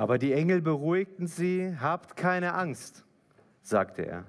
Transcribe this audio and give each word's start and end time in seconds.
Aber 0.00 0.16
die 0.16 0.32
Engel 0.32 0.62
beruhigten 0.62 1.26
sie, 1.26 1.76
habt 1.78 2.16
keine 2.16 2.54
Angst, 2.54 3.04
sagte 3.60 4.06
er. 4.06 4.24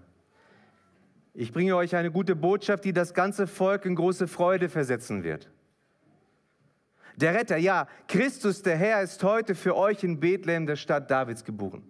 Ich 1.34 1.54
bringe 1.54 1.78
euch 1.78 1.96
eine 1.96 2.12
gute 2.12 2.36
Botschaft, 2.36 2.84
die 2.84 2.92
das 2.92 3.14
ganze 3.14 3.48
Volk 3.48 3.86
in 3.86 3.96
große 3.96 4.28
Freude 4.28 4.68
versetzen 4.68 5.24
wird. 5.24 5.50
Der 7.16 7.34
Retter, 7.34 7.56
ja, 7.56 7.88
Christus 8.10 8.64
der 8.64 8.76
Herr 8.76 9.02
ist 9.02 9.24
heute 9.24 9.56
für 9.56 9.78
euch 9.78 10.04
in 10.04 10.20
Bethlehem, 10.20 10.66
der 10.66 10.76
Stadt 10.76 11.10
Davids, 11.10 11.46
geboren. 11.46 11.90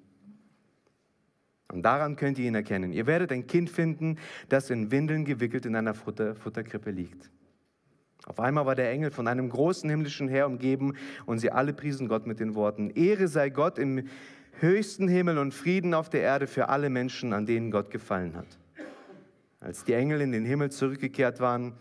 Und 1.71 1.81
daran 1.81 2.17
könnt 2.17 2.37
ihr 2.37 2.45
ihn 2.45 2.53
erkennen. 2.53 2.93
Ihr 2.93 3.07
werdet 3.07 3.31
ein 3.31 3.47
Kind 3.47 3.71
finden, 3.71 4.19
das 4.47 4.69
in 4.69 4.91
Windeln 4.91 5.25
gewickelt 5.25 5.65
in 5.65 5.75
einer 5.75 5.95
Futter, 5.95 6.35
Futterkrippe 6.35 6.91
liegt. 6.91 7.31
Auf 8.25 8.39
einmal 8.39 8.65
war 8.65 8.75
der 8.75 8.91
Engel 8.91 9.11
von 9.11 9.27
einem 9.27 9.49
großen 9.49 9.89
himmlischen 9.89 10.27
Heer 10.27 10.45
umgeben 10.45 10.93
und 11.25 11.39
sie 11.39 11.51
alle 11.51 11.73
priesen 11.73 12.07
Gott 12.07 12.27
mit 12.27 12.39
den 12.39 12.55
Worten, 12.55 12.91
Ehre 12.91 13.27
sei 13.27 13.49
Gott 13.49 13.79
im 13.79 14.07
höchsten 14.59 15.07
Himmel 15.07 15.37
und 15.37 15.53
Frieden 15.53 15.93
auf 15.93 16.09
der 16.09 16.21
Erde 16.21 16.45
für 16.45 16.69
alle 16.69 16.89
Menschen, 16.89 17.33
an 17.33 17.45
denen 17.45 17.71
Gott 17.71 17.89
gefallen 17.89 18.35
hat. 18.35 18.59
Als 19.59 19.83
die 19.83 19.93
Engel 19.93 20.21
in 20.21 20.31
den 20.31 20.45
Himmel 20.45 20.71
zurückgekehrt 20.71 21.39
waren, 21.39 21.73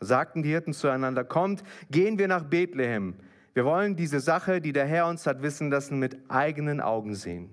sagten 0.00 0.42
die 0.42 0.50
Hirten 0.50 0.72
zueinander, 0.72 1.24
kommt, 1.24 1.62
gehen 1.90 2.18
wir 2.18 2.28
nach 2.28 2.44
Bethlehem. 2.44 3.14
Wir 3.52 3.64
wollen 3.64 3.96
diese 3.96 4.20
Sache, 4.20 4.60
die 4.60 4.72
der 4.72 4.86
Herr 4.86 5.08
uns 5.08 5.26
hat 5.26 5.42
wissen 5.42 5.70
lassen, 5.70 5.98
mit 5.98 6.18
eigenen 6.28 6.80
Augen 6.80 7.14
sehen. 7.14 7.50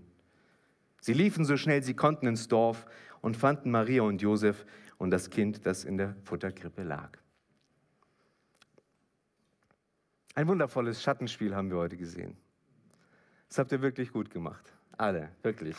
Sie 1.01 1.13
liefen 1.13 1.45
so 1.45 1.57
schnell 1.57 1.83
sie 1.83 1.93
konnten 1.93 2.27
ins 2.27 2.47
Dorf 2.47 2.85
und 3.21 3.37
fanden 3.37 3.71
Maria 3.71 4.03
und 4.03 4.21
Josef 4.21 4.65
und 4.97 5.11
das 5.11 5.29
Kind, 5.29 5.65
das 5.65 5.83
in 5.83 5.97
der 5.97 6.15
Futterkrippe 6.23 6.83
lag. 6.83 7.17
Ein 10.37 10.47
wundervolles 10.47 11.01
Schattenspiel 11.01 11.55
haben 11.55 11.71
wir 11.71 11.77
heute 11.77 11.97
gesehen. 11.97 12.37
Das 13.49 13.57
habt 13.57 13.71
ihr 13.71 13.81
wirklich 13.81 14.11
gut 14.11 14.29
gemacht. 14.29 14.71
Alle, 14.95 15.31
wirklich. 15.41 15.75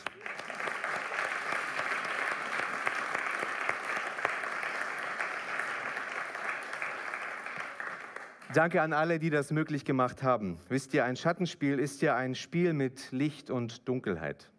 Danke 8.53 8.83
an 8.83 8.93
alle, 8.93 9.21
die 9.21 9.31
das 9.31 9.53
möglich 9.53 9.85
gemacht 9.85 10.25
haben. 10.25 10.59
Wisst 10.69 10.93
ihr, 10.93 11.05
ein 11.05 11.15
Schattenspiel 11.15 11.79
ist 11.79 12.03
ja 12.03 12.17
ein 12.17 12.35
Spiel 12.35 12.73
mit 12.73 13.13
Licht 13.13 13.51
und 13.51 13.89
Dunkelheit. 13.89 14.51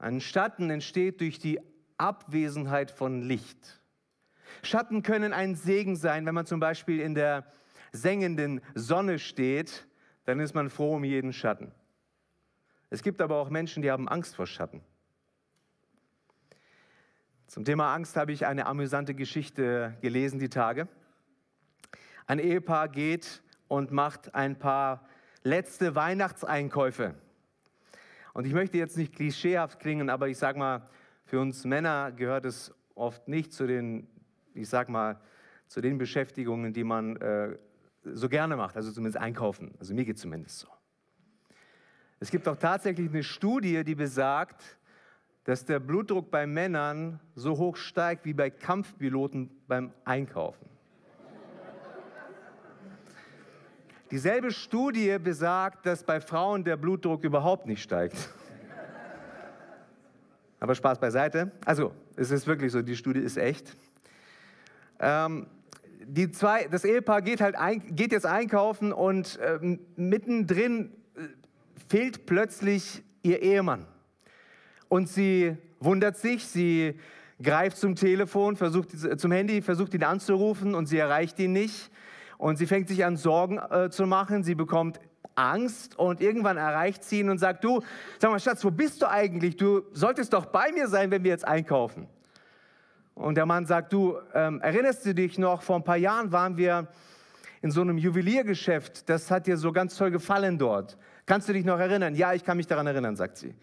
Ein 0.00 0.20
Schatten 0.20 0.68
entsteht 0.68 1.20
durch 1.20 1.38
die 1.38 1.60
Abwesenheit 1.96 2.90
von 2.90 3.22
Licht. 3.22 3.80
Schatten 4.64 5.04
können 5.04 5.32
ein 5.32 5.54
Segen 5.54 5.94
sein, 5.94 6.26
wenn 6.26 6.34
man 6.34 6.46
zum 6.46 6.58
Beispiel 6.58 6.98
in 6.98 7.14
der 7.14 7.46
sengenden 7.92 8.60
Sonne 8.74 9.18
steht, 9.18 9.86
dann 10.24 10.40
ist 10.40 10.54
man 10.54 10.70
froh 10.70 10.96
um 10.96 11.04
jeden 11.04 11.32
Schatten. 11.32 11.72
Es 12.88 13.02
gibt 13.02 13.20
aber 13.20 13.36
auch 13.36 13.50
Menschen, 13.50 13.82
die 13.82 13.90
haben 13.90 14.08
Angst 14.08 14.36
vor 14.36 14.46
Schatten. 14.46 14.82
Zum 17.46 17.64
Thema 17.64 17.94
Angst 17.94 18.16
habe 18.16 18.32
ich 18.32 18.46
eine 18.46 18.66
amüsante 18.66 19.14
Geschichte 19.14 19.96
gelesen 20.00 20.38
die 20.38 20.48
Tage. 20.48 20.88
Ein 22.26 22.38
Ehepaar 22.38 22.88
geht 22.88 23.42
und 23.66 23.90
macht 23.90 24.34
ein 24.34 24.56
paar 24.56 25.08
letzte 25.42 25.94
Weihnachtseinkäufe. 25.94 27.14
Und 28.34 28.46
ich 28.46 28.52
möchte 28.52 28.78
jetzt 28.78 28.96
nicht 28.96 29.14
klischeehaft 29.14 29.80
klingen, 29.80 30.10
aber 30.10 30.28
ich 30.28 30.38
sage 30.38 30.58
mal, 30.58 30.84
für 31.24 31.40
uns 31.40 31.64
Männer 31.64 32.12
gehört 32.12 32.44
es 32.44 32.72
oft 32.94 33.26
nicht 33.26 33.52
zu 33.52 33.66
den, 33.66 34.06
ich 34.54 34.68
sag 34.68 34.88
mal, 34.88 35.20
zu 35.66 35.80
den 35.80 35.98
Beschäftigungen, 35.98 36.72
die 36.72 36.84
man 36.84 37.16
äh, 37.16 37.56
so 38.04 38.28
gerne 38.28 38.56
macht, 38.56 38.76
also 38.76 38.92
zumindest 38.92 39.18
einkaufen. 39.18 39.74
Also 39.78 39.94
mir 39.94 40.04
geht 40.04 40.16
es 40.16 40.22
zumindest 40.22 40.60
so. 40.60 40.68
Es 42.18 42.30
gibt 42.30 42.46
auch 42.48 42.56
tatsächlich 42.56 43.08
eine 43.08 43.22
Studie, 43.22 43.82
die 43.84 43.94
besagt, 43.94 44.78
dass 45.44 45.64
der 45.64 45.80
Blutdruck 45.80 46.30
bei 46.30 46.46
Männern 46.46 47.18
so 47.34 47.56
hoch 47.56 47.76
steigt 47.76 48.26
wie 48.26 48.34
bei 48.34 48.50
Kampfpiloten 48.50 49.50
beim 49.66 49.92
Einkaufen. 50.04 50.68
Dieselbe 54.10 54.50
Studie 54.50 55.18
besagt, 55.18 55.86
dass 55.86 56.02
bei 56.02 56.20
Frauen 56.20 56.64
der 56.64 56.76
Blutdruck 56.76 57.22
überhaupt 57.22 57.66
nicht 57.66 57.82
steigt. 57.82 58.34
Aber 60.58 60.74
Spaß 60.74 60.98
beiseite. 60.98 61.52
Also, 61.64 61.94
es 62.16 62.30
ist 62.30 62.46
wirklich 62.46 62.72
so, 62.72 62.82
die 62.82 62.96
Studie 62.96 63.20
ist 63.20 63.38
echt. 63.38 63.76
Ähm, 64.98 65.46
die 66.12 66.30
zwei, 66.32 66.66
das 66.70 66.84
Ehepaar 66.84 67.22
geht, 67.22 67.40
halt 67.40 67.56
ein, 67.56 67.94
geht 67.94 68.12
jetzt 68.12 68.26
einkaufen 68.26 68.92
und 68.92 69.38
äh, 69.38 69.78
mittendrin 69.96 70.92
äh, 71.16 71.20
fehlt 71.88 72.26
plötzlich 72.26 73.02
ihr 73.22 73.42
Ehemann. 73.42 73.86
Und 74.88 75.08
sie 75.08 75.56
wundert 75.78 76.16
sich, 76.16 76.46
sie 76.46 76.98
greift 77.40 77.76
zum 77.76 77.94
Telefon, 77.94 78.56
versucht 78.56 78.90
zum 79.20 79.32
Handy, 79.32 79.62
versucht 79.62 79.94
ihn 79.94 80.02
anzurufen 80.02 80.74
und 80.74 80.86
sie 80.86 80.98
erreicht 80.98 81.38
ihn 81.38 81.52
nicht. 81.52 81.90
Und 82.38 82.56
sie 82.56 82.66
fängt 82.66 82.88
sich 82.88 83.04
an, 83.04 83.16
Sorgen 83.16 83.58
äh, 83.58 83.90
zu 83.90 84.06
machen. 84.06 84.42
Sie 84.42 84.54
bekommt 84.54 84.98
Angst 85.34 85.98
und 85.98 86.20
irgendwann 86.20 86.56
erreicht 86.56 87.04
sie 87.04 87.20
ihn 87.20 87.30
und 87.30 87.38
sagt, 87.38 87.62
du, 87.64 87.82
sag 88.18 88.30
mal, 88.30 88.40
Schatz, 88.40 88.64
wo 88.64 88.70
bist 88.70 89.00
du 89.02 89.08
eigentlich? 89.08 89.56
Du 89.56 89.82
solltest 89.92 90.32
doch 90.32 90.46
bei 90.46 90.72
mir 90.72 90.88
sein, 90.88 91.10
wenn 91.10 91.22
wir 91.22 91.30
jetzt 91.30 91.46
einkaufen. 91.46 92.08
Und 93.20 93.34
der 93.34 93.44
Mann 93.44 93.66
sagt, 93.66 93.92
du, 93.92 94.16
ähm, 94.32 94.62
erinnerst 94.62 95.04
du 95.04 95.14
dich 95.14 95.36
noch, 95.36 95.60
vor 95.60 95.76
ein 95.76 95.84
paar 95.84 95.98
Jahren 95.98 96.32
waren 96.32 96.56
wir 96.56 96.88
in 97.60 97.70
so 97.70 97.82
einem 97.82 97.98
Juweliergeschäft, 97.98 99.10
das 99.10 99.30
hat 99.30 99.46
dir 99.46 99.58
so 99.58 99.72
ganz 99.72 99.94
toll 99.94 100.10
gefallen 100.10 100.56
dort. 100.56 100.96
Kannst 101.26 101.46
du 101.46 101.52
dich 101.52 101.66
noch 101.66 101.78
erinnern? 101.78 102.14
Ja, 102.14 102.32
ich 102.32 102.42
kann 102.44 102.56
mich 102.56 102.66
daran 102.66 102.86
erinnern, 102.86 103.16
sagt 103.16 103.36
sie. 103.36 103.54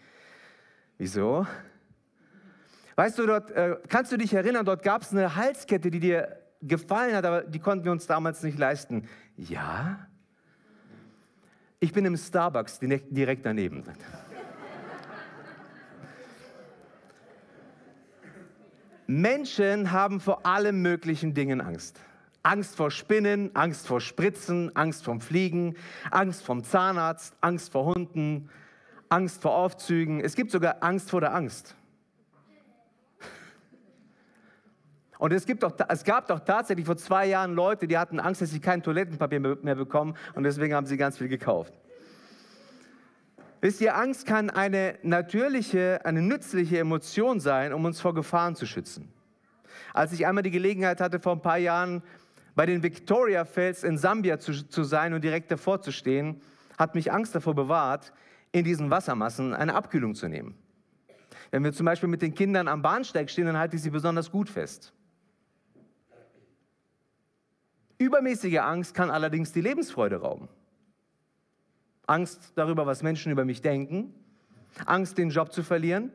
Wieso? 0.96 1.44
Weißt 2.94 3.18
du, 3.18 3.26
dort, 3.26 3.50
äh, 3.50 3.76
kannst 3.88 4.12
du 4.12 4.16
dich 4.16 4.32
erinnern, 4.32 4.64
dort 4.64 4.84
gab 4.84 5.02
es 5.02 5.10
eine 5.10 5.34
Halskette, 5.34 5.90
die 5.90 5.98
dir 5.98 6.38
gefallen 6.62 7.16
hat, 7.16 7.24
aber 7.24 7.42
die 7.42 7.58
konnten 7.58 7.84
wir 7.84 7.90
uns 7.90 8.06
damals 8.06 8.44
nicht 8.44 8.58
leisten. 8.58 9.08
Ja? 9.36 10.06
Ich 11.80 11.92
bin 11.92 12.04
im 12.04 12.16
Starbucks 12.16 12.78
direkt 12.78 13.44
daneben. 13.44 13.82
Menschen 19.08 19.90
haben 19.90 20.20
vor 20.20 20.44
allen 20.44 20.82
möglichen 20.82 21.32
Dingen 21.32 21.62
Angst. 21.62 21.98
Angst 22.42 22.76
vor 22.76 22.90
Spinnen, 22.90 23.50
Angst 23.56 23.86
vor 23.86 24.02
Spritzen, 24.02 24.76
Angst 24.76 25.02
vom 25.02 25.22
Fliegen, 25.22 25.76
Angst 26.10 26.44
vom 26.44 26.62
Zahnarzt, 26.62 27.34
Angst 27.40 27.72
vor 27.72 27.86
Hunden, 27.86 28.50
Angst 29.08 29.40
vor 29.40 29.54
Aufzügen. 29.54 30.20
Es 30.20 30.36
gibt 30.36 30.50
sogar 30.50 30.82
Angst 30.82 31.08
vor 31.08 31.22
der 31.22 31.34
Angst. 31.34 31.74
Und 35.18 35.32
es, 35.32 35.46
gibt 35.46 35.62
doch, 35.62 35.72
es 35.88 36.04
gab 36.04 36.28
doch 36.28 36.40
tatsächlich 36.40 36.84
vor 36.84 36.98
zwei 36.98 37.24
Jahren 37.26 37.54
Leute, 37.54 37.88
die 37.88 37.96
hatten 37.96 38.20
Angst, 38.20 38.42
dass 38.42 38.50
sie 38.50 38.60
kein 38.60 38.82
Toilettenpapier 38.82 39.40
mehr 39.40 39.74
bekommen 39.74 40.14
und 40.34 40.42
deswegen 40.42 40.74
haben 40.74 40.86
sie 40.86 40.98
ganz 40.98 41.16
viel 41.16 41.28
gekauft. 41.28 41.72
Wisst 43.60 43.80
ihr, 43.80 43.96
Angst 43.96 44.26
kann 44.26 44.50
eine 44.50 44.98
natürliche, 45.02 46.00
eine 46.04 46.22
nützliche 46.22 46.78
Emotion 46.78 47.40
sein, 47.40 47.72
um 47.72 47.84
uns 47.84 48.00
vor 48.00 48.14
Gefahren 48.14 48.54
zu 48.54 48.66
schützen. 48.66 49.12
Als 49.92 50.12
ich 50.12 50.26
einmal 50.26 50.44
die 50.44 50.50
Gelegenheit 50.50 51.00
hatte, 51.00 51.18
vor 51.18 51.32
ein 51.32 51.42
paar 51.42 51.58
Jahren 51.58 52.02
bei 52.54 52.66
den 52.66 52.82
Victoria 52.82 53.44
Falls 53.44 53.82
in 53.82 53.98
Sambia 53.98 54.38
zu, 54.38 54.68
zu 54.68 54.84
sein 54.84 55.12
und 55.12 55.22
direkt 55.22 55.50
davor 55.50 55.80
zu 55.80 55.90
stehen, 55.90 56.40
hat 56.76 56.94
mich 56.94 57.12
Angst 57.12 57.34
davor 57.34 57.54
bewahrt, 57.54 58.12
in 58.52 58.64
diesen 58.64 58.90
Wassermassen 58.90 59.54
eine 59.54 59.74
Abkühlung 59.74 60.14
zu 60.14 60.28
nehmen. 60.28 60.56
Wenn 61.50 61.64
wir 61.64 61.72
zum 61.72 61.86
Beispiel 61.86 62.08
mit 62.08 62.22
den 62.22 62.34
Kindern 62.34 62.68
am 62.68 62.82
Bahnsteig 62.82 63.30
stehen, 63.30 63.46
dann 63.46 63.58
halte 63.58 63.76
ich 63.76 63.82
sie 63.82 63.90
besonders 63.90 64.30
gut 64.30 64.48
fest. 64.48 64.92
Übermäßige 67.98 68.58
Angst 68.58 68.94
kann 68.94 69.10
allerdings 69.10 69.52
die 69.52 69.60
Lebensfreude 69.60 70.20
rauben. 70.20 70.48
Angst 72.08 72.52
darüber, 72.54 72.86
was 72.86 73.02
Menschen 73.02 73.30
über 73.30 73.44
mich 73.44 73.62
denken, 73.62 74.14
Angst, 74.86 75.18
den 75.18 75.30
Job 75.30 75.52
zu 75.52 75.62
verlieren. 75.62 76.12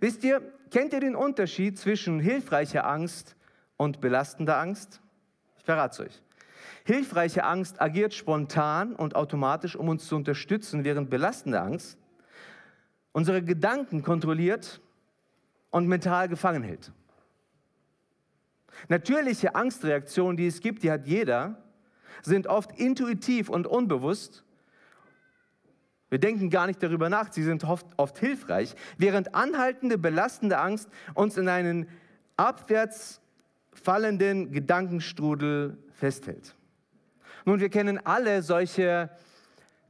Wisst 0.00 0.24
ihr, 0.24 0.40
kennt 0.70 0.92
ihr 0.92 1.00
den 1.00 1.14
Unterschied 1.14 1.78
zwischen 1.78 2.18
hilfreicher 2.20 2.86
Angst 2.86 3.36
und 3.76 4.00
belastender 4.00 4.58
Angst? 4.58 5.00
Ich 5.58 5.64
verrate 5.64 5.92
es 6.02 6.08
euch. 6.08 6.22
Hilfreiche 6.84 7.44
Angst 7.44 7.80
agiert 7.80 8.14
spontan 8.14 8.94
und 8.94 9.16
automatisch, 9.16 9.76
um 9.76 9.88
uns 9.88 10.06
zu 10.06 10.16
unterstützen, 10.16 10.84
während 10.84 11.10
belastende 11.10 11.60
Angst 11.60 11.98
unsere 13.12 13.42
Gedanken 13.42 14.02
kontrolliert 14.02 14.80
und 15.70 15.88
mental 15.88 16.28
gefangen 16.28 16.62
hält. 16.62 16.92
Natürliche 18.88 19.54
Angstreaktionen, 19.54 20.36
die 20.36 20.46
es 20.46 20.60
gibt, 20.60 20.82
die 20.82 20.90
hat 20.90 21.06
jeder, 21.06 21.62
sind 22.22 22.46
oft 22.46 22.78
intuitiv 22.78 23.48
und 23.48 23.66
unbewusst. 23.66 24.44
Wir 26.16 26.20
denken 26.20 26.48
gar 26.48 26.66
nicht 26.66 26.82
darüber 26.82 27.10
nach, 27.10 27.30
sie 27.30 27.42
sind 27.42 27.62
oft, 27.64 27.86
oft 27.98 28.16
hilfreich, 28.16 28.74
während 28.96 29.34
anhaltende, 29.34 29.98
belastende 29.98 30.56
Angst 30.56 30.88
uns 31.12 31.36
in 31.36 31.46
einen 31.46 31.90
abwärts 32.38 33.20
fallenden 33.74 34.50
Gedankenstrudel 34.50 35.76
festhält. 35.92 36.56
Nun, 37.44 37.60
wir 37.60 37.68
kennen 37.68 38.00
alle 38.06 38.42
solche 38.42 39.10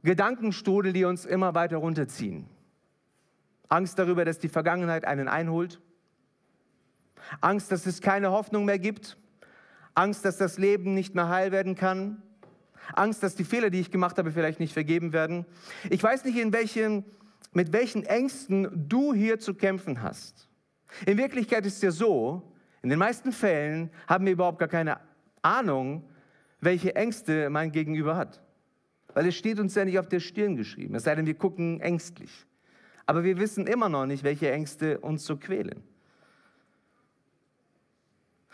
Gedankenstrudel, 0.03 0.91
die 0.91 1.05
uns 1.05 1.23
immer 1.23 1.55
weiter 1.55 1.77
runterziehen. 1.77 2.45
Angst 3.69 3.97
darüber, 3.97 4.25
dass 4.25 4.37
die 4.37 4.49
Vergangenheit 4.49 5.05
einen 5.05 5.29
einholt. 5.29 5.79
Angst, 7.39 7.71
dass 7.71 7.85
es 7.85 8.01
keine 8.01 8.31
Hoffnung 8.31 8.65
mehr 8.65 8.79
gibt. 8.79 9.15
Angst, 9.95 10.25
dass 10.25 10.35
das 10.35 10.57
Leben 10.57 10.93
nicht 10.93 11.15
mehr 11.15 11.29
heil 11.29 11.53
werden 11.53 11.75
kann. 11.75 12.21
Angst, 12.93 13.23
dass 13.23 13.35
die 13.35 13.43
Fehler, 13.43 13.69
die 13.69 13.79
ich 13.79 13.91
gemacht 13.91 14.17
habe, 14.17 14.31
vielleicht 14.31 14.59
nicht 14.59 14.73
vergeben 14.73 15.13
werden. 15.13 15.45
Ich 15.89 16.01
weiß 16.01 16.25
nicht, 16.25 16.37
in 16.37 16.53
welchen, 16.53 17.05
mit 17.51 17.73
welchen 17.73 18.03
Ängsten 18.03 18.87
du 18.87 19.13
hier 19.13 19.39
zu 19.39 19.53
kämpfen 19.53 20.01
hast. 20.01 20.47
In 21.05 21.17
Wirklichkeit 21.17 21.65
ist 21.65 21.77
es 21.77 21.81
ja 21.81 21.91
so, 21.91 22.53
in 22.81 22.89
den 22.89 22.99
meisten 22.99 23.31
Fällen 23.31 23.89
haben 24.07 24.25
wir 24.25 24.33
überhaupt 24.33 24.59
gar 24.59 24.67
keine 24.67 24.99
Ahnung, 25.41 26.03
welche 26.61 26.95
Ängste 26.95 27.49
mein 27.49 27.71
Gegenüber 27.71 28.15
hat. 28.15 28.41
Weil 29.13 29.27
es 29.27 29.35
steht 29.35 29.59
uns 29.59 29.75
ja 29.75 29.85
nicht 29.85 29.99
auf 29.99 30.07
der 30.07 30.19
Stirn 30.19 30.55
geschrieben, 30.55 30.95
es 30.95 31.03
sei 31.03 31.15
denn, 31.15 31.25
wir 31.25 31.33
gucken 31.35 31.81
ängstlich. 31.81 32.45
Aber 33.05 33.23
wir 33.23 33.37
wissen 33.39 33.67
immer 33.67 33.89
noch 33.89 34.05
nicht, 34.05 34.23
welche 34.23 34.51
Ängste 34.51 34.99
uns 34.99 35.25
so 35.25 35.37
quälen. 35.37 35.83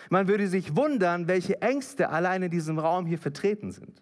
Man 0.09 0.27
würde 0.27 0.47
sich 0.47 0.75
wundern, 0.75 1.27
welche 1.27 1.61
Ängste 1.61 2.09
allein 2.09 2.43
in 2.43 2.51
diesem 2.51 2.77
Raum 2.77 3.05
hier 3.05 3.17
vertreten 3.17 3.71
sind. 3.71 4.01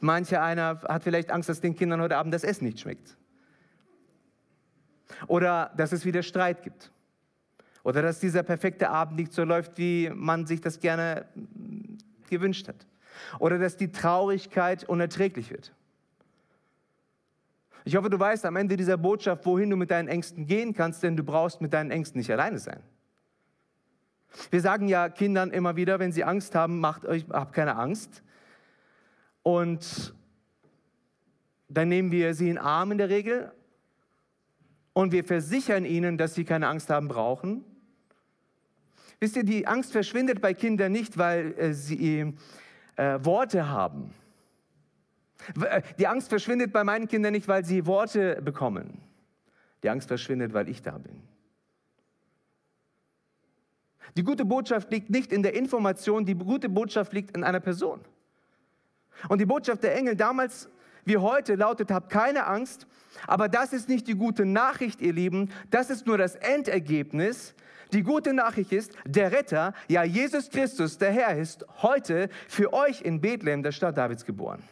Mancher 0.00 0.42
einer 0.42 0.80
hat 0.82 1.02
vielleicht 1.02 1.30
Angst, 1.30 1.48
dass 1.48 1.60
den 1.60 1.74
Kindern 1.74 2.00
heute 2.00 2.16
Abend 2.16 2.34
das 2.34 2.44
Essen 2.44 2.64
nicht 2.64 2.80
schmeckt. 2.80 3.16
Oder 5.26 5.72
dass 5.76 5.92
es 5.92 6.04
wieder 6.04 6.22
Streit 6.22 6.62
gibt. 6.62 6.92
Oder 7.82 8.02
dass 8.02 8.20
dieser 8.20 8.42
perfekte 8.42 8.90
Abend 8.90 9.16
nicht 9.16 9.32
so 9.32 9.44
läuft, 9.44 9.78
wie 9.78 10.10
man 10.14 10.46
sich 10.46 10.60
das 10.60 10.80
gerne 10.80 11.26
gewünscht 12.28 12.68
hat. 12.68 12.86
Oder 13.38 13.58
dass 13.58 13.76
die 13.76 13.90
Traurigkeit 13.90 14.84
unerträglich 14.84 15.50
wird. 15.50 15.72
Ich 17.84 17.96
hoffe, 17.96 18.10
du 18.10 18.18
weißt 18.18 18.44
am 18.44 18.56
Ende 18.56 18.76
dieser 18.76 18.98
Botschaft, 18.98 19.46
wohin 19.46 19.70
du 19.70 19.76
mit 19.76 19.90
deinen 19.90 20.08
Ängsten 20.08 20.46
gehen 20.46 20.74
kannst, 20.74 21.02
denn 21.02 21.16
du 21.16 21.24
brauchst 21.24 21.60
mit 21.60 21.72
deinen 21.72 21.90
Ängsten 21.90 22.18
nicht 22.18 22.30
alleine 22.30 22.58
sein. 22.58 22.80
Wir 24.50 24.60
sagen 24.60 24.88
ja 24.88 25.08
Kindern 25.08 25.50
immer 25.50 25.76
wieder, 25.76 25.98
wenn 25.98 26.12
sie 26.12 26.24
Angst 26.24 26.54
haben, 26.54 26.80
macht 26.80 27.06
euch, 27.06 27.24
habt 27.30 27.54
keine 27.54 27.76
Angst. 27.76 28.22
Und 29.48 30.12
dann 31.70 31.88
nehmen 31.88 32.12
wir 32.12 32.34
sie 32.34 32.50
in 32.50 32.56
den 32.56 32.62
Arm 32.62 32.92
in 32.92 32.98
der 32.98 33.08
Regel 33.08 33.50
und 34.92 35.10
wir 35.10 35.24
versichern 35.24 35.86
ihnen, 35.86 36.18
dass 36.18 36.34
sie 36.34 36.44
keine 36.44 36.68
Angst 36.68 36.90
haben 36.90 37.08
brauchen. 37.08 37.64
Wisst 39.20 39.36
ihr, 39.36 39.44
die 39.44 39.66
Angst 39.66 39.92
verschwindet 39.92 40.42
bei 40.42 40.52
Kindern 40.52 40.92
nicht, 40.92 41.16
weil 41.16 41.54
äh, 41.58 41.72
sie 41.72 42.34
äh, 42.96 43.18
Worte 43.24 43.70
haben. 43.70 44.12
Äh, 45.58 45.80
die 45.98 46.06
Angst 46.06 46.28
verschwindet 46.28 46.70
bei 46.70 46.84
meinen 46.84 47.08
Kindern 47.08 47.32
nicht, 47.32 47.48
weil 47.48 47.64
sie 47.64 47.86
Worte 47.86 48.42
bekommen. 48.42 49.00
Die 49.82 49.88
Angst 49.88 50.08
verschwindet, 50.08 50.52
weil 50.52 50.68
ich 50.68 50.82
da 50.82 50.98
bin. 50.98 51.22
Die 54.14 54.24
gute 54.24 54.44
Botschaft 54.44 54.90
liegt 54.90 55.08
nicht 55.08 55.32
in 55.32 55.42
der 55.42 55.54
Information, 55.54 56.26
die 56.26 56.34
gute 56.34 56.68
Botschaft 56.68 57.14
liegt 57.14 57.34
in 57.34 57.44
einer 57.44 57.60
Person. 57.60 58.00
Und 59.28 59.40
die 59.40 59.46
Botschaft 59.46 59.82
der 59.82 59.96
Engel 59.96 60.16
damals 60.16 60.68
wie 61.04 61.16
heute 61.16 61.54
lautet, 61.54 61.90
habt 61.90 62.10
keine 62.10 62.46
Angst, 62.46 62.86
aber 63.26 63.48
das 63.48 63.72
ist 63.72 63.88
nicht 63.88 64.06
die 64.06 64.14
gute 64.14 64.44
Nachricht, 64.44 65.00
ihr 65.00 65.12
Lieben, 65.12 65.50
das 65.70 65.90
ist 65.90 66.06
nur 66.06 66.18
das 66.18 66.36
Endergebnis. 66.36 67.54
Die 67.92 68.02
gute 68.02 68.34
Nachricht 68.34 68.72
ist, 68.72 68.92
der 69.06 69.32
Retter, 69.32 69.72
ja 69.88 70.04
Jesus 70.04 70.50
Christus, 70.50 70.98
der 70.98 71.10
Herr, 71.10 71.38
ist 71.38 71.64
heute 71.82 72.28
für 72.46 72.74
euch 72.74 73.00
in 73.00 73.22
Bethlehem, 73.22 73.62
der 73.62 73.72
Stadt 73.72 73.96
Davids, 73.96 74.26
geboren. 74.26 74.62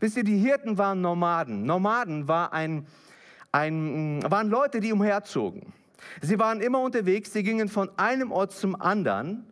Wisst 0.00 0.16
ihr, 0.16 0.24
die 0.24 0.38
Hirten 0.38 0.78
waren 0.78 1.02
Nomaden. 1.02 1.64
Nomaden 1.64 2.28
war 2.28 2.52
ein, 2.54 2.86
ein, 3.52 4.22
waren 4.28 4.48
Leute, 4.48 4.80
die 4.80 4.92
umherzogen. 4.92 5.72
Sie 6.22 6.38
waren 6.38 6.60
immer 6.60 6.80
unterwegs, 6.80 7.32
sie 7.32 7.42
gingen 7.42 7.68
von 7.68 7.90
einem 7.98 8.32
Ort 8.32 8.52
zum 8.52 8.80
anderen. 8.80 9.44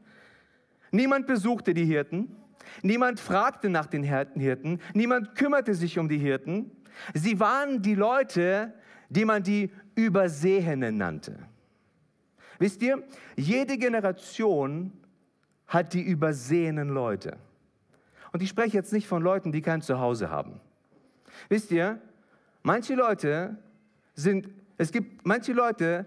Niemand 0.90 1.26
besuchte 1.26 1.74
die 1.74 1.84
Hirten. 1.84 2.34
Niemand 2.82 3.20
fragte 3.20 3.68
nach 3.68 3.86
den 3.86 4.02
Hirten, 4.02 4.80
niemand 4.94 5.34
kümmerte 5.34 5.74
sich 5.74 5.98
um 5.98 6.08
die 6.08 6.18
Hirten. 6.18 6.70
Sie 7.14 7.40
waren 7.40 7.82
die 7.82 7.94
Leute, 7.94 8.72
die 9.08 9.24
man 9.24 9.42
die 9.42 9.70
Übersehenen 9.94 10.96
nannte. 10.96 11.38
Wisst 12.58 12.82
ihr, 12.82 13.02
jede 13.36 13.76
Generation 13.78 14.92
hat 15.66 15.92
die 15.94 16.02
übersehenen 16.02 16.88
Leute. 16.88 17.36
Und 18.32 18.42
ich 18.42 18.48
spreche 18.48 18.76
jetzt 18.76 18.92
nicht 18.92 19.06
von 19.06 19.22
Leuten, 19.22 19.52
die 19.52 19.62
kein 19.62 19.82
Zuhause 19.82 20.30
haben. 20.30 20.60
Wisst 21.48 21.70
ihr, 21.70 22.00
manche 22.62 22.94
Leute 22.94 23.56
sind, 24.14 24.48
es 24.78 24.92
gibt 24.92 25.26
manche 25.26 25.52
Leute, 25.52 26.06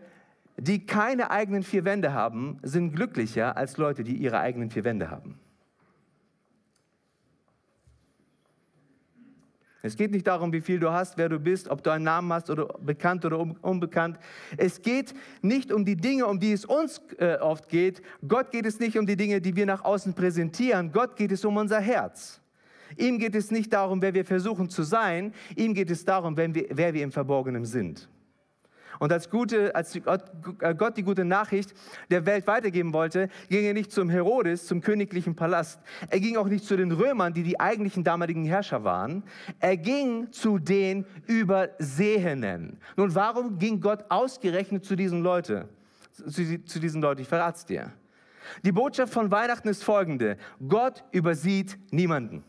die 0.58 0.86
keine 0.86 1.32
eigenen 1.32 1.64
vier 1.64 1.86
Wände 1.86 2.14
haben, 2.14 2.60
sind 2.64 2.96
glücklicher 2.96 3.56
als 3.56 3.78
Leute, 3.78 4.04
die 4.04 4.18
ihre 4.18 4.40
eigenen 4.40 4.70
vier 4.70 4.84
Wände 4.84 5.10
haben. 5.10 5.40
Es 9.82 9.96
geht 9.96 10.12
nicht 10.12 10.28
darum, 10.28 10.52
wie 10.52 10.60
viel 10.60 10.80
du 10.80 10.92
hast, 10.92 11.18
wer 11.18 11.30
du 11.30 11.40
bist, 11.40 11.70
ob 11.70 11.84
du 11.84 11.90
einen 11.90 12.04
Namen 12.04 12.32
hast 12.34 12.50
oder 12.50 12.66
bekannt 12.80 13.24
oder 13.24 13.40
unbekannt. 13.62 14.20
Es 14.58 14.82
geht 14.82 15.14
nicht 15.42 15.72
um 15.72 15.86
die 15.86 15.96
Dinge, 15.96 16.26
um 16.26 16.40
die 16.40 16.52
es 16.52 16.66
uns 16.66 17.02
äh, 17.18 17.38
oft 17.40 17.70
geht. 17.70 18.02
Gott 18.28 18.52
geht 18.52 18.66
es 18.66 18.80
nicht 18.80 18.98
um 18.98 19.06
die 19.06 19.16
Dinge, 19.16 19.40
die 19.40 19.56
wir 19.56 19.66
nach 19.66 19.86
außen 19.86 20.14
präsentieren. 20.14 20.92
Gott 20.92 21.16
geht 21.16 21.32
es 21.32 21.46
um 21.46 21.56
unser 21.56 21.80
Herz. 21.80 22.42
Ihm 22.98 23.20
geht 23.20 23.36
es 23.36 23.52
nicht 23.52 23.72
darum, 23.72 24.02
wer 24.02 24.14
wir 24.14 24.26
versuchen 24.26 24.70
zu 24.70 24.84
sein. 24.84 25.34
Ihm 25.56 25.74
geht 25.74 25.92
es 25.92 26.04
darum, 26.04 26.36
wer 26.36 26.54
wir, 26.54 26.66
wer 26.72 26.94
wir 26.94 27.04
im 27.04 27.12
Verborgenen 27.12 27.64
sind. 27.64 28.10
Und 29.00 29.14
als, 29.14 29.30
gute, 29.30 29.74
als 29.76 29.96
äh, 29.96 30.02
Gott 30.78 30.98
die 30.98 31.04
gute 31.04 31.26
Nachricht 31.26 31.74
der 32.12 32.26
Welt 32.26 32.46
weitergeben 32.48 32.94
wollte, 32.94 33.30
ging 33.50 33.64
er 33.64 33.74
nicht 33.74 33.92
zum 33.92 34.10
Herodes, 34.10 34.68
zum 34.68 34.82
königlichen 34.82 35.36
Palast. 35.36 35.80
Er 36.10 36.20
ging 36.20 36.36
auch 36.38 36.48
nicht 36.48 36.66
zu 36.66 36.76
den 36.76 36.92
Römern, 36.92 37.34
die 37.34 37.44
die 37.44 37.60
eigentlichen 37.60 38.04
damaligen 38.04 38.44
Herrscher 38.44 38.84
waren. 38.84 39.24
Er 39.60 39.78
ging 39.78 40.32
zu 40.32 40.60
den 40.60 41.06
Übersehenen. 41.28 42.78
Nun, 42.98 43.16
warum 43.16 43.58
ging 43.58 43.80
Gott 43.80 44.06
ausgerechnet 44.10 44.84
zu 44.84 44.96
diesen 44.96 45.24
Leuten? 45.24 45.66
Zu, 46.12 46.66
zu 46.66 46.80
diesen 46.80 47.02
Leuten, 47.02 47.22
ich 47.22 47.28
verrate 47.28 47.58
es 47.58 47.66
dir. 47.66 47.94
Die 48.64 48.74
Botschaft 48.74 49.14
von 49.14 49.32
Weihnachten 49.32 49.70
ist 49.70 49.84
folgende. 49.84 50.38
Gott 50.68 51.04
übersieht 51.12 51.78
niemanden. 51.92 52.44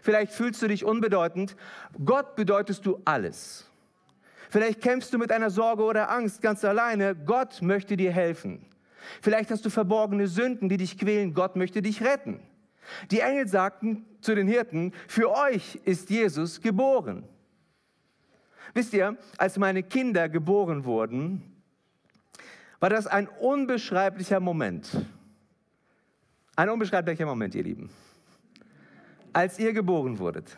Vielleicht 0.00 0.32
fühlst 0.32 0.62
du 0.62 0.68
dich 0.68 0.84
unbedeutend. 0.84 1.56
Gott 2.04 2.36
bedeutest 2.36 2.86
du 2.86 3.00
alles. 3.04 3.70
Vielleicht 4.50 4.80
kämpfst 4.80 5.12
du 5.12 5.18
mit 5.18 5.32
einer 5.32 5.50
Sorge 5.50 5.82
oder 5.84 6.10
Angst 6.10 6.42
ganz 6.42 6.64
alleine. 6.64 7.14
Gott 7.14 7.62
möchte 7.62 7.96
dir 7.96 8.12
helfen. 8.12 8.66
Vielleicht 9.20 9.50
hast 9.50 9.64
du 9.64 9.70
verborgene 9.70 10.26
Sünden, 10.26 10.68
die 10.68 10.76
dich 10.76 10.98
quälen. 10.98 11.34
Gott 11.34 11.56
möchte 11.56 11.82
dich 11.82 12.02
retten. 12.02 12.40
Die 13.10 13.20
Engel 13.20 13.48
sagten 13.48 14.04
zu 14.20 14.34
den 14.34 14.48
Hirten, 14.48 14.92
für 15.08 15.30
euch 15.30 15.76
ist 15.84 16.10
Jesus 16.10 16.60
geboren. 16.60 17.24
Wisst 18.74 18.92
ihr, 18.92 19.16
als 19.38 19.56
meine 19.56 19.82
Kinder 19.82 20.28
geboren 20.28 20.84
wurden, 20.84 21.42
war 22.80 22.90
das 22.90 23.06
ein 23.06 23.28
unbeschreiblicher 23.28 24.40
Moment. 24.40 25.06
Ein 26.56 26.70
unbeschreiblicher 26.70 27.24
Moment, 27.24 27.54
ihr 27.54 27.62
Lieben. 27.62 27.90
Als 29.32 29.58
ihr 29.58 29.72
geboren 29.72 30.18
wurdet. 30.18 30.56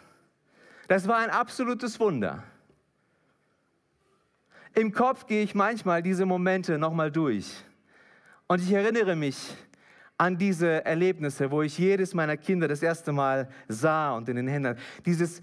Das 0.89 1.09
war 1.09 1.19
ein 1.19 1.31
absolutes 1.31 1.99
Wunder. 2.01 2.43
Im 4.77 4.93
Kopf 4.93 5.27
gehe 5.27 5.43
ich 5.43 5.55
manchmal 5.55 6.03
diese 6.03 6.27
Momente 6.27 6.77
nochmal 6.77 7.11
durch. 7.11 7.65
Und 8.47 8.61
ich 8.61 8.71
erinnere 8.71 9.17
mich 9.17 9.57
an 10.19 10.37
diese 10.37 10.85
Erlebnisse, 10.85 11.51
wo 11.51 11.63
ich 11.63 11.79
jedes 11.79 12.13
meiner 12.13 12.37
Kinder 12.37 12.69
das 12.69 12.83
erste 12.83 13.11
Mal 13.11 13.49
sah 13.69 14.13
und 14.15 14.29
in 14.29 14.37
den 14.37 14.47
Händen, 14.47 14.77
dieses 15.07 15.41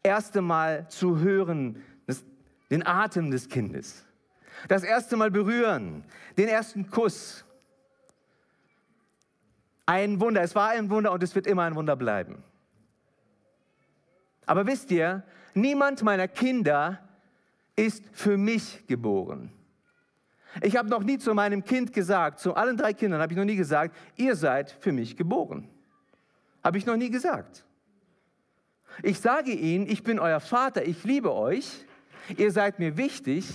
erste 0.00 0.40
Mal 0.42 0.88
zu 0.88 1.18
hören, 1.18 1.82
das, 2.06 2.24
den 2.70 2.86
Atem 2.86 3.32
des 3.32 3.48
Kindes, 3.48 4.06
das 4.68 4.84
erste 4.84 5.16
Mal 5.16 5.32
berühren, 5.32 6.04
den 6.36 6.46
ersten 6.46 6.88
Kuss. 6.88 7.44
Ein 9.86 10.20
Wunder, 10.20 10.42
es 10.42 10.54
war 10.54 10.68
ein 10.68 10.88
Wunder 10.88 11.10
und 11.10 11.22
es 11.24 11.34
wird 11.34 11.48
immer 11.48 11.64
ein 11.64 11.74
Wunder 11.74 11.96
bleiben. 11.96 12.44
Aber 14.46 14.68
wisst 14.68 14.92
ihr, 14.92 15.24
niemand 15.52 16.04
meiner 16.04 16.28
Kinder 16.28 17.07
ist 17.78 18.04
für 18.12 18.36
mich 18.36 18.86
geboren. 18.88 19.52
Ich 20.62 20.76
habe 20.76 20.88
noch 20.88 21.04
nie 21.04 21.18
zu 21.18 21.32
meinem 21.32 21.62
Kind 21.62 21.92
gesagt, 21.92 22.40
zu 22.40 22.54
allen 22.54 22.76
drei 22.76 22.92
Kindern 22.92 23.20
habe 23.20 23.32
ich 23.32 23.36
noch 23.36 23.44
nie 23.44 23.54
gesagt, 23.54 23.94
ihr 24.16 24.34
seid 24.34 24.72
für 24.80 24.90
mich 24.90 25.16
geboren. 25.16 25.68
Habe 26.64 26.78
ich 26.78 26.86
noch 26.86 26.96
nie 26.96 27.10
gesagt. 27.10 27.64
Ich 29.02 29.20
sage 29.20 29.52
ihnen, 29.52 29.86
ich 29.88 30.02
bin 30.02 30.18
euer 30.18 30.40
Vater, 30.40 30.84
ich 30.84 31.04
liebe 31.04 31.32
euch, 31.32 31.86
ihr 32.36 32.50
seid 32.50 32.80
mir 32.80 32.96
wichtig, 32.96 33.46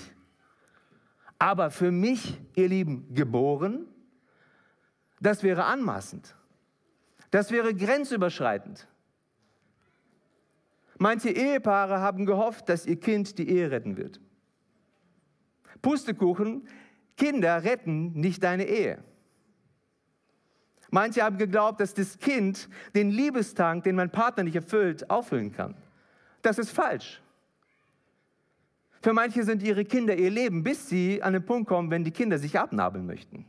aber 1.38 1.70
für 1.70 1.92
mich, 1.92 2.40
ihr 2.56 2.70
Lieben, 2.70 3.14
geboren, 3.14 3.88
das 5.20 5.44
wäre 5.44 5.66
anmaßend. 5.66 6.34
Das 7.30 7.52
wäre 7.52 7.74
grenzüberschreitend. 7.74 8.88
Manche 11.04 11.32
Ehepaare 11.32 12.00
haben 12.00 12.26
gehofft, 12.26 12.70
dass 12.70 12.86
ihr 12.86 12.98
Kind 12.98 13.38
die 13.38 13.50
Ehe 13.50 13.70
retten 13.70 13.98
wird. 13.98 14.22
Pustekuchen, 15.82 16.66
Kinder 17.18 17.66
retten 17.66 18.14
nicht 18.14 18.42
deine 18.42 18.66
Ehe. 18.66 19.04
Manche 20.92 21.24
haben 21.24 21.38
geglaubt, 21.38 21.82
dass 21.82 21.94
das 21.94 22.18
Kind 22.20 22.70
den 22.96 23.12
Liebestank, 23.12 23.84
den 23.84 23.98
mein 23.98 24.12
Partner 24.12 24.46
nicht 24.46 24.56
erfüllt, 24.56 25.10
auffüllen 25.10 25.52
kann. 25.52 25.76
Das 26.42 26.58
ist 26.58 26.70
falsch. 26.70 27.22
Für 29.02 29.12
manche 29.12 29.44
sind 29.44 29.62
ihre 29.62 29.84
Kinder 29.84 30.16
ihr 30.16 30.32
Leben, 30.32 30.64
bis 30.64 30.88
sie 30.88 31.22
an 31.22 31.34
den 31.34 31.44
Punkt 31.44 31.68
kommen, 31.68 31.92
wenn 31.92 32.06
die 32.06 32.12
Kinder 32.12 32.38
sich 32.38 32.58
abnabeln 32.58 33.06
möchten. 33.06 33.44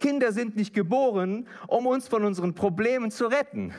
Kinder 0.00 0.32
sind 0.32 0.56
nicht 0.56 0.74
geboren, 0.74 1.46
um 1.68 1.86
uns 1.86 2.08
von 2.08 2.24
unseren 2.24 2.52
Problemen 2.52 3.12
zu 3.12 3.26
retten 3.26 3.72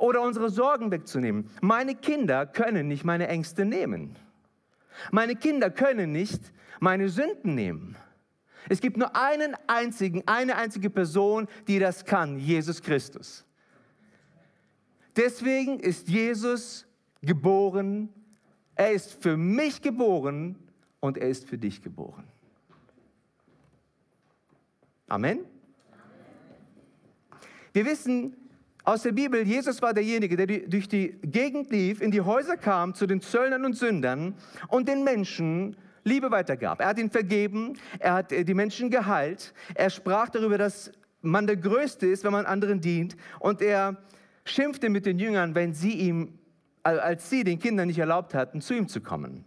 oder 0.00 0.22
unsere 0.22 0.50
Sorgen 0.50 0.90
wegzunehmen. 0.90 1.50
Meine 1.60 1.94
Kinder 1.94 2.46
können 2.46 2.88
nicht 2.88 3.04
meine 3.04 3.28
Ängste 3.28 3.64
nehmen. 3.64 4.16
Meine 5.10 5.36
Kinder 5.36 5.70
können 5.70 6.12
nicht 6.12 6.40
meine 6.80 7.08
Sünden 7.08 7.54
nehmen. 7.54 7.96
Es 8.68 8.80
gibt 8.80 8.96
nur 8.96 9.16
einen 9.16 9.56
einzigen, 9.66 10.22
eine 10.26 10.56
einzige 10.56 10.90
Person, 10.90 11.48
die 11.66 11.78
das 11.78 12.04
kann, 12.04 12.38
Jesus 12.38 12.82
Christus. 12.82 13.44
Deswegen 15.16 15.80
ist 15.80 16.08
Jesus 16.08 16.86
geboren. 17.22 18.08
Er 18.74 18.92
ist 18.92 19.20
für 19.22 19.36
mich 19.36 19.82
geboren 19.82 20.56
und 21.00 21.18
er 21.18 21.28
ist 21.28 21.48
für 21.48 21.58
dich 21.58 21.82
geboren. 21.82 22.24
Amen. 25.08 25.40
Wir 27.72 27.86
wissen 27.86 28.36
aus 28.88 29.02
der 29.02 29.12
Bibel, 29.12 29.46
Jesus 29.46 29.82
war 29.82 29.92
derjenige, 29.92 30.34
der 30.34 30.46
durch 30.46 30.88
die 30.88 31.08
Gegend 31.20 31.70
lief, 31.70 32.00
in 32.00 32.10
die 32.10 32.22
Häuser 32.22 32.56
kam, 32.56 32.94
zu 32.94 33.06
den 33.06 33.20
Zöllnern 33.20 33.66
und 33.66 33.74
Sündern 33.74 34.34
und 34.68 34.88
den 34.88 35.04
Menschen 35.04 35.76
Liebe 36.04 36.30
weitergab. 36.30 36.80
Er 36.80 36.86
hat 36.86 36.98
ihnen 36.98 37.10
vergeben, 37.10 37.74
er 37.98 38.14
hat 38.14 38.32
äh, 38.32 38.44
die 38.44 38.54
Menschen 38.54 38.88
geheilt, 38.88 39.52
er 39.74 39.90
sprach 39.90 40.30
darüber, 40.30 40.56
dass 40.56 40.90
man 41.20 41.46
der 41.46 41.58
Größte 41.58 42.06
ist, 42.06 42.24
wenn 42.24 42.32
man 42.32 42.46
anderen 42.46 42.80
dient 42.80 43.14
und 43.40 43.60
er 43.60 43.98
schimpfte 44.46 44.88
mit 44.88 45.04
den 45.04 45.18
Jüngern, 45.18 45.54
wenn 45.54 45.74
sie 45.74 45.92
ihm, 45.92 46.38
als 46.82 47.28
sie 47.28 47.44
den 47.44 47.58
Kindern 47.58 47.88
nicht 47.88 47.98
erlaubt 47.98 48.32
hatten, 48.32 48.62
zu 48.62 48.72
ihm 48.72 48.88
zu 48.88 49.02
kommen. 49.02 49.44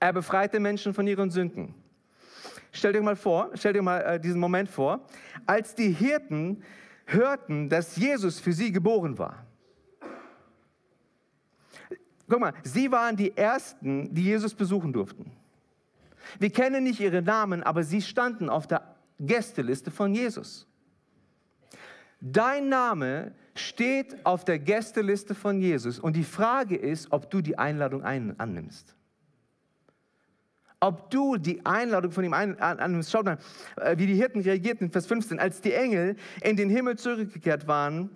Er 0.00 0.12
befreite 0.12 0.58
Menschen 0.58 0.92
von 0.92 1.06
ihren 1.06 1.30
Sünden. 1.30 1.72
Stellt 2.72 2.96
euch 2.96 3.02
mal 3.02 3.14
vor, 3.14 3.50
stellt 3.54 3.76
euch 3.76 3.82
mal 3.82 4.00
äh, 4.00 4.18
diesen 4.18 4.40
Moment 4.40 4.68
vor, 4.68 5.06
als 5.46 5.76
die 5.76 5.92
Hirten 5.92 6.64
hörten, 7.06 7.68
dass 7.68 7.96
Jesus 7.96 8.40
für 8.40 8.52
sie 8.52 8.72
geboren 8.72 9.18
war. 9.18 9.46
Guck 12.28 12.40
mal, 12.40 12.54
sie 12.62 12.90
waren 12.90 13.16
die 13.16 13.36
Ersten, 13.36 14.12
die 14.14 14.24
Jesus 14.24 14.54
besuchen 14.54 14.92
durften. 14.92 15.30
Wir 16.38 16.50
kennen 16.50 16.84
nicht 16.84 17.00
ihre 17.00 17.20
Namen, 17.20 17.62
aber 17.62 17.84
sie 17.84 18.00
standen 18.00 18.48
auf 18.48 18.66
der 18.66 18.96
Gästeliste 19.20 19.90
von 19.90 20.14
Jesus. 20.14 20.66
Dein 22.20 22.70
Name 22.70 23.32
steht 23.54 24.24
auf 24.24 24.44
der 24.44 24.58
Gästeliste 24.58 25.34
von 25.34 25.60
Jesus 25.60 25.98
und 25.98 26.16
die 26.16 26.24
Frage 26.24 26.76
ist, 26.76 27.12
ob 27.12 27.30
du 27.30 27.42
die 27.42 27.58
Einladung 27.58 28.02
ein 28.02 28.40
annimmst 28.40 28.96
ob 30.84 31.10
du 31.10 31.38
die 31.38 31.64
Einladung 31.64 32.12
von 32.12 32.24
ihm 32.24 32.34
annimmst. 32.34 33.10
Schaut 33.10 33.24
mal, 33.24 33.38
äh, 33.76 33.96
wie 33.96 34.06
die 34.06 34.14
Hirten 34.14 34.42
reagierten 34.42 34.86
in 34.86 34.92
Vers 34.92 35.06
15. 35.06 35.38
Als 35.38 35.62
die 35.62 35.72
Engel 35.72 36.16
in 36.42 36.56
den 36.56 36.68
Himmel 36.68 36.98
zurückgekehrt 36.98 37.66
waren, 37.66 38.10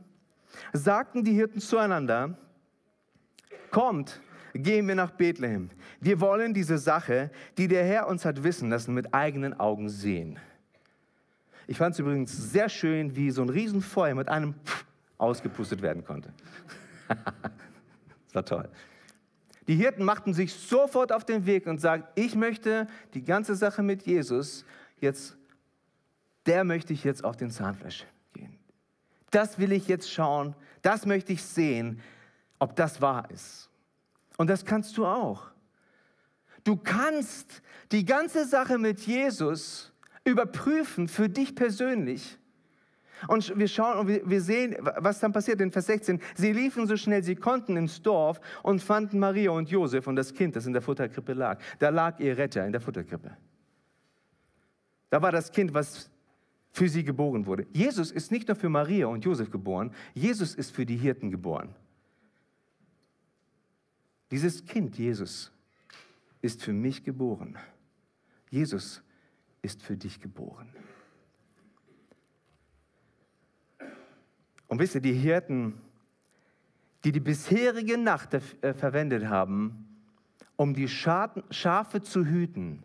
sagten 0.74 1.24
die 1.24 1.32
Hirten 1.32 1.60
zueinander, 1.60 2.36
kommt, 3.70 4.20
gehen 4.52 4.86
wir 4.86 4.94
nach 4.94 5.12
Bethlehem. 5.12 5.70
Wir 6.00 6.20
wollen 6.20 6.52
diese 6.52 6.76
Sache, 6.76 7.30
die 7.56 7.68
der 7.68 7.84
Herr 7.84 8.06
uns 8.06 8.26
hat 8.26 8.42
wissen 8.44 8.68
lassen, 8.68 8.92
mit 8.92 9.14
eigenen 9.14 9.58
Augen 9.58 9.88
sehen. 9.88 10.38
Ich 11.66 11.78
fand 11.78 11.94
es 11.94 12.00
übrigens 12.00 12.36
sehr 12.52 12.68
schön, 12.68 13.16
wie 13.16 13.30
so 13.30 13.40
ein 13.40 13.48
Riesenfeuer 13.48 14.14
mit 14.14 14.28
einem 14.28 14.54
ausgepustet 15.16 15.80
werden 15.80 16.04
konnte. 16.04 16.34
das 17.08 18.34
war 18.34 18.44
toll. 18.44 18.68
Die 19.68 19.76
Hirten 19.76 20.02
machten 20.02 20.32
sich 20.32 20.54
sofort 20.54 21.12
auf 21.12 21.24
den 21.24 21.44
Weg 21.44 21.66
und 21.66 21.78
sagten, 21.78 22.08
ich 22.14 22.34
möchte 22.34 22.86
die 23.12 23.22
ganze 23.22 23.54
Sache 23.54 23.82
mit 23.82 24.06
Jesus 24.06 24.64
jetzt, 24.98 25.36
der 26.46 26.64
möchte 26.64 26.94
ich 26.94 27.04
jetzt 27.04 27.22
auf 27.22 27.36
den 27.36 27.50
Zahnfleisch 27.50 28.06
gehen. 28.32 28.58
Das 29.30 29.58
will 29.58 29.72
ich 29.72 29.86
jetzt 29.86 30.10
schauen, 30.10 30.56
das 30.80 31.04
möchte 31.04 31.34
ich 31.34 31.42
sehen, 31.42 32.00
ob 32.58 32.76
das 32.76 33.02
wahr 33.02 33.30
ist. 33.30 33.68
Und 34.38 34.48
das 34.48 34.64
kannst 34.64 34.96
du 34.96 35.04
auch. 35.04 35.50
Du 36.64 36.76
kannst 36.76 37.60
die 37.92 38.06
ganze 38.06 38.46
Sache 38.46 38.78
mit 38.78 39.00
Jesus 39.00 39.92
überprüfen 40.24 41.08
für 41.08 41.28
dich 41.28 41.54
persönlich 41.54 42.37
und 43.26 43.58
wir 43.58 43.68
schauen 43.68 43.98
und 43.98 44.30
wir 44.30 44.40
sehen, 44.40 44.76
was 44.80 45.20
dann 45.20 45.32
passiert 45.32 45.60
in 45.60 45.70
Vers 45.70 45.86
16. 45.86 46.20
Sie 46.34 46.52
liefen 46.52 46.86
so 46.86 46.96
schnell 46.96 47.22
sie 47.24 47.34
konnten 47.34 47.76
ins 47.76 48.00
Dorf 48.02 48.40
und 48.62 48.80
fanden 48.80 49.18
Maria 49.18 49.50
und 49.50 49.68
Josef 49.70 50.06
und 50.06 50.16
das 50.16 50.32
Kind, 50.32 50.56
das 50.56 50.66
in 50.66 50.72
der 50.72 50.82
Futterkrippe 50.82 51.32
lag. 51.32 51.60
Da 51.78 51.88
lag 51.88 52.20
ihr 52.20 52.36
Retter 52.38 52.64
in 52.64 52.72
der 52.72 52.80
Futterkrippe. 52.80 53.36
Da 55.10 55.22
war 55.22 55.32
das 55.32 55.50
Kind, 55.50 55.74
was 55.74 56.10
für 56.70 56.88
sie 56.88 57.02
geboren 57.02 57.46
wurde. 57.46 57.66
Jesus 57.72 58.10
ist 58.10 58.30
nicht 58.30 58.46
nur 58.46 58.56
für 58.56 58.68
Maria 58.68 59.06
und 59.06 59.24
Josef 59.24 59.50
geboren, 59.50 59.92
Jesus 60.14 60.54
ist 60.54 60.70
für 60.70 60.86
die 60.86 60.96
Hirten 60.96 61.30
geboren. 61.30 61.74
Dieses 64.30 64.64
Kind, 64.64 64.98
Jesus, 64.98 65.50
ist 66.42 66.62
für 66.62 66.72
mich 66.72 67.04
geboren. 67.04 67.56
Jesus 68.50 69.02
ist 69.62 69.82
für 69.82 69.96
dich 69.96 70.20
geboren. 70.20 70.68
Und 74.68 74.78
wisst 74.78 74.94
ihr, 74.94 75.00
die 75.00 75.12
Hirten, 75.12 75.80
die 77.04 77.12
die 77.12 77.20
bisherige 77.20 77.98
Nacht 77.98 78.34
äh, 78.34 78.74
verwendet 78.74 79.26
haben, 79.26 79.86
um 80.56 80.74
die 80.74 80.88
Schafe 80.88 82.02
zu 82.02 82.24
hüten, 82.24 82.82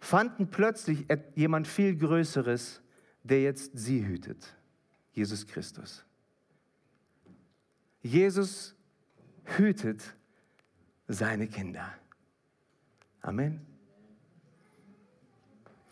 fanden 0.00 0.48
plötzlich 0.48 1.06
jemand 1.34 1.66
viel 1.66 1.96
Größeres, 1.96 2.82
der 3.22 3.42
jetzt 3.42 3.72
sie 3.74 4.06
hütet. 4.06 4.56
Jesus 5.12 5.46
Christus. 5.46 6.04
Jesus 8.02 8.74
hütet 9.56 10.14
seine 11.08 11.48
Kinder. 11.48 11.92
Amen. 13.22 13.66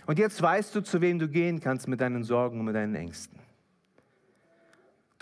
Und 0.06 0.18
jetzt 0.18 0.40
weißt 0.40 0.74
du, 0.74 0.82
zu 0.82 1.00
wem 1.00 1.18
du 1.18 1.28
gehen 1.28 1.60
kannst 1.60 1.88
mit 1.88 2.00
deinen 2.00 2.22
Sorgen 2.22 2.60
und 2.60 2.66
mit 2.66 2.74
deinen 2.74 2.94
Ängsten. 2.94 3.38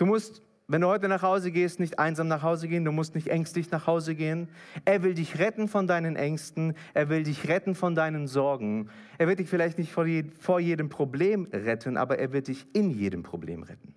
Du 0.03 0.07
musst, 0.07 0.41
wenn 0.67 0.81
du 0.81 0.87
heute 0.87 1.07
nach 1.07 1.21
Hause 1.21 1.49
gehst, 1.49 1.79
nicht 1.79 1.97
einsam 1.97 2.27
nach 2.27 2.43
Hause 2.43 2.67
gehen, 2.67 2.83
du 2.83 2.91
musst 2.91 3.15
nicht 3.15 3.29
ängstlich 3.29 3.71
nach 3.71 3.87
Hause 3.87 4.15
gehen. 4.15 4.49
Er 4.83 5.01
will 5.01 5.13
dich 5.13 5.39
retten 5.39 5.69
von 5.69 5.87
deinen 5.87 6.17
Ängsten, 6.17 6.75
er 6.93 7.07
will 7.07 7.23
dich 7.23 7.47
retten 7.47 7.73
von 7.73 7.95
deinen 7.95 8.27
Sorgen. 8.27 8.89
Er 9.17 9.29
wird 9.29 9.39
dich 9.39 9.47
vielleicht 9.47 9.77
nicht 9.77 9.93
vor, 9.93 10.05
vor 10.41 10.59
jedem 10.59 10.89
Problem 10.89 11.47
retten, 11.53 11.95
aber 11.95 12.19
er 12.19 12.33
wird 12.33 12.49
dich 12.49 12.67
in 12.75 12.89
jedem 12.89 13.23
Problem 13.23 13.63
retten. 13.63 13.95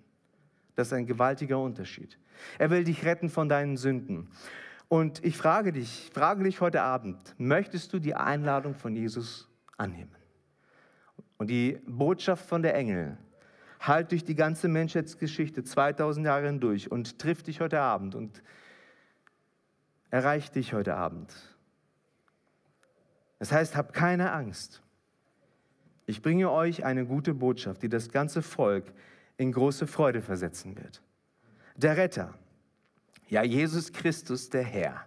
Das 0.75 0.87
ist 0.87 0.93
ein 0.93 1.07
gewaltiger 1.07 1.59
Unterschied. 1.59 2.17
Er 2.57 2.69
will 2.69 2.85
dich 2.85 3.03
retten 3.03 3.27
von 3.27 3.49
deinen 3.49 3.75
Sünden. 3.75 4.29
Und 4.87 5.25
ich 5.25 5.35
frage 5.35 5.73
dich, 5.73 6.09
frage 6.13 6.45
dich 6.45 6.61
heute 6.61 6.83
Abend, 6.83 7.35
möchtest 7.37 7.91
du 7.91 7.99
die 7.99 8.15
Einladung 8.15 8.75
von 8.75 8.95
Jesus 8.95 9.49
annehmen? 9.75 10.15
Und 11.37 11.49
die 11.49 11.81
Botschaft 11.85 12.47
von 12.47 12.61
der 12.61 12.75
Engel 12.75 13.17
halt 13.79 14.11
durch 14.11 14.23
die 14.23 14.35
ganze 14.35 14.67
Menschheitsgeschichte 14.67 15.63
2000 15.63 16.25
Jahre 16.25 16.47
hindurch 16.47 16.91
und 16.91 17.19
trifft 17.19 17.47
dich 17.47 17.61
heute 17.61 17.79
Abend 17.79 18.15
und 18.15 18.41
erreicht 20.09 20.55
dich 20.55 20.73
heute 20.73 20.95
Abend. 20.95 21.33
Das 23.39 23.51
heißt, 23.51 23.75
hab 23.75 23.93
keine 23.93 24.31
Angst. 24.31 24.81
Ich 26.05 26.21
bringe 26.21 26.49
euch 26.51 26.85
eine 26.85 27.05
gute 27.05 27.33
Botschaft, 27.33 27.83
die 27.83 27.89
das 27.89 28.09
ganze 28.09 28.41
Volk 28.41 28.85
in 29.37 29.51
große 29.51 29.85
Freude 29.87 30.21
versetzen 30.21 30.75
wird. 30.77 31.01
Der 31.75 31.97
Retter, 31.97 32.33
ja 33.27 33.43
Jesus 33.43 33.93
Christus, 33.93 34.49
der 34.49 34.63
Herr, 34.63 35.05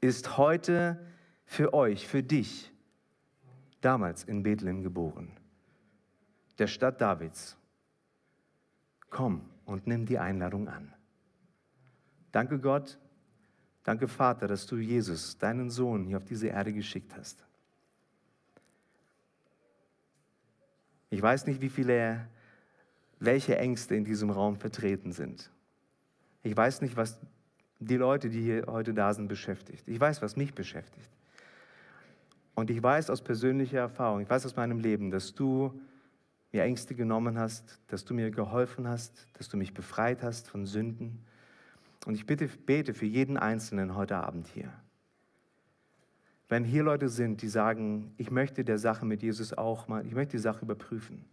ist 0.00 0.36
heute 0.36 0.98
für 1.46 1.72
euch, 1.72 2.06
für 2.06 2.22
dich, 2.22 2.72
damals 3.80 4.24
in 4.24 4.42
Bethlehem 4.42 4.82
geboren, 4.82 5.30
der 6.58 6.66
Stadt 6.66 7.00
Davids. 7.00 7.56
Komm 9.10 9.42
und 9.64 9.86
nimm 9.86 10.06
die 10.06 10.18
Einladung 10.18 10.68
an. 10.68 10.92
Danke 12.32 12.58
Gott, 12.58 12.98
danke 13.82 14.08
Vater, 14.08 14.46
dass 14.46 14.66
du 14.66 14.76
Jesus, 14.76 15.36
deinen 15.36 15.68
Sohn, 15.68 16.04
hier 16.04 16.16
auf 16.16 16.24
diese 16.24 16.46
Erde 16.46 16.72
geschickt 16.72 17.14
hast. 17.16 17.44
Ich 21.10 21.20
weiß 21.20 21.46
nicht, 21.46 21.60
wie 21.60 21.68
viele 21.68 22.26
welche 23.18 23.58
Ängste 23.58 23.94
in 23.94 24.04
diesem 24.04 24.30
Raum 24.30 24.56
vertreten 24.56 25.12
sind. 25.12 25.50
Ich 26.42 26.56
weiß 26.56 26.80
nicht, 26.80 26.96
was 26.96 27.20
die 27.78 27.96
Leute, 27.96 28.30
die 28.30 28.40
hier 28.40 28.64
heute 28.66 28.94
da 28.94 29.12
sind, 29.12 29.28
beschäftigt. 29.28 29.86
Ich 29.86 30.00
weiß, 30.00 30.22
was 30.22 30.36
mich 30.36 30.54
beschäftigt. 30.54 31.10
Und 32.54 32.70
ich 32.70 32.82
weiß 32.82 33.10
aus 33.10 33.22
persönlicher 33.22 33.78
Erfahrung, 33.78 34.20
ich 34.20 34.30
weiß 34.30 34.46
aus 34.46 34.56
meinem 34.56 34.80
Leben, 34.80 35.10
dass 35.10 35.34
du 35.34 35.78
mir 36.52 36.64
Ängste 36.64 36.94
genommen 36.94 37.38
hast, 37.38 37.80
dass 37.88 38.04
du 38.04 38.14
mir 38.14 38.30
geholfen 38.30 38.88
hast, 38.88 39.26
dass 39.34 39.48
du 39.48 39.56
mich 39.56 39.72
befreit 39.74 40.22
hast 40.22 40.48
von 40.48 40.66
Sünden. 40.66 41.24
Und 42.06 42.14
ich 42.14 42.26
bitte, 42.26 42.48
bete 42.48 42.94
für 42.94 43.06
jeden 43.06 43.36
Einzelnen 43.36 43.94
heute 43.94 44.16
Abend 44.16 44.48
hier. 44.48 44.72
Wenn 46.48 46.64
hier 46.64 46.82
Leute 46.82 47.08
sind, 47.08 47.42
die 47.42 47.48
sagen, 47.48 48.12
ich 48.16 48.30
möchte 48.30 48.64
der 48.64 48.78
Sache 48.78 49.06
mit 49.06 49.22
Jesus 49.22 49.52
auch 49.52 49.86
mal, 49.86 50.04
ich 50.04 50.14
möchte 50.14 50.32
die 50.32 50.42
Sache 50.42 50.62
überprüfen, 50.62 51.24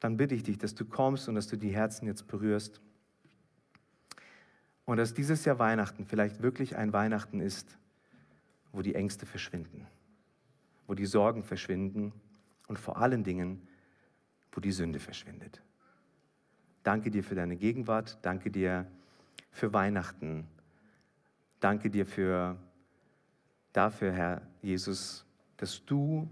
dann 0.00 0.16
bitte 0.16 0.34
ich 0.34 0.42
dich, 0.42 0.56
dass 0.56 0.74
du 0.74 0.86
kommst 0.86 1.28
und 1.28 1.34
dass 1.34 1.46
du 1.46 1.56
die 1.56 1.70
Herzen 1.70 2.06
jetzt 2.06 2.26
berührst. 2.26 2.80
Und 4.86 4.96
dass 4.96 5.12
dieses 5.12 5.44
Jahr 5.44 5.58
Weihnachten 5.58 6.06
vielleicht 6.06 6.42
wirklich 6.42 6.76
ein 6.76 6.92
Weihnachten 6.92 7.40
ist, 7.40 7.78
wo 8.72 8.80
die 8.82 8.94
Ängste 8.94 9.26
verschwinden, 9.26 9.86
wo 10.86 10.94
die 10.94 11.06
Sorgen 11.06 11.42
verschwinden 11.42 12.12
und 12.66 12.78
vor 12.78 12.98
allen 12.98 13.24
Dingen, 13.24 13.66
wo 14.52 14.60
die 14.60 14.72
Sünde 14.72 15.00
verschwindet. 15.00 15.62
Danke 16.82 17.10
dir 17.10 17.24
für 17.24 17.34
deine 17.34 17.56
Gegenwart, 17.56 18.18
danke 18.22 18.50
dir 18.50 18.86
für 19.50 19.72
Weihnachten, 19.72 20.46
danke 21.60 21.90
dir 21.90 22.06
für, 22.06 22.56
dafür, 23.72 24.12
Herr 24.12 24.42
Jesus, 24.62 25.24
dass 25.56 25.84
du 25.84 26.28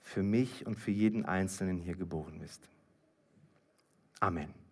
für 0.00 0.22
mich 0.22 0.66
und 0.66 0.76
für 0.76 0.92
jeden 0.92 1.24
Einzelnen 1.24 1.78
hier 1.78 1.96
geboren 1.96 2.38
bist. 2.38 2.68
Amen. 4.20 4.63